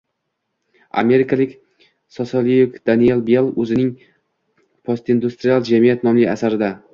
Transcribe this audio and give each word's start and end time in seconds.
Amerikalik 1.01 1.51
sosiolog 2.17 2.79
Deniel 2.91 3.21
Bell 3.29 3.51
o`zining 3.65 3.93
Postindustrial 4.91 5.69
jamiyat 5.71 6.09
nomli 6.11 6.27
asarida 6.35 6.73